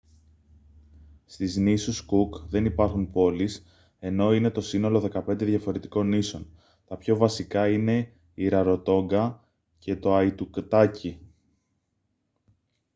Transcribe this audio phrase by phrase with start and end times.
[1.25, 3.63] στις νήσους κουκ δεν υπάρχουν πόλεις
[3.99, 6.47] ενώ είναι το σύνολο 15 διαφορετικών νήσων
[6.85, 9.43] τα πιο βασικά είναι η ραροτόνγκα
[9.79, 11.19] και το αϊτουτάκι